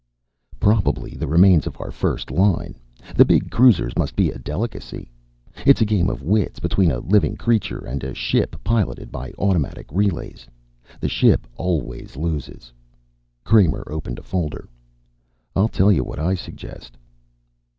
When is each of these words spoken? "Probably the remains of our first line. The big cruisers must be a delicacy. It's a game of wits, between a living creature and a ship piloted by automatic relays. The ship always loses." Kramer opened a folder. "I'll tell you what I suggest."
"Probably 0.59 1.11
the 1.11 1.27
remains 1.27 1.67
of 1.67 1.79
our 1.79 1.91
first 1.91 2.31
line. 2.31 2.75
The 3.15 3.23
big 3.23 3.51
cruisers 3.51 3.95
must 3.95 4.15
be 4.15 4.31
a 4.31 4.39
delicacy. 4.39 5.11
It's 5.63 5.79
a 5.79 5.85
game 5.85 6.09
of 6.09 6.23
wits, 6.23 6.57
between 6.59 6.89
a 6.89 6.97
living 7.01 7.35
creature 7.37 7.85
and 7.85 8.03
a 8.03 8.15
ship 8.15 8.55
piloted 8.63 9.11
by 9.11 9.31
automatic 9.37 9.85
relays. 9.91 10.47
The 10.99 11.07
ship 11.07 11.45
always 11.55 12.15
loses." 12.17 12.73
Kramer 13.43 13.83
opened 13.85 14.17
a 14.17 14.23
folder. 14.23 14.67
"I'll 15.55 15.67
tell 15.69 15.91
you 15.91 16.03
what 16.03 16.17
I 16.17 16.33
suggest." 16.33 16.97